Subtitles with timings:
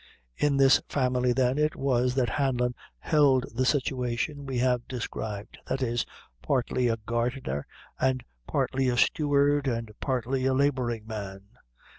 [0.35, 5.83] In this family, then, it was that Hanlon held the situation we have described that
[5.83, 6.07] is,
[6.41, 7.67] partly a gardener,
[7.99, 11.41] and partly a steward, and partly a laboring man.